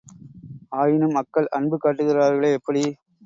ஆயினும் 0.75 1.11
மக்கள் 1.11 1.47
அன்பு 1.49 1.77
காட்டுகிறார்களே 1.77 2.51
எப்படி? 2.53 2.83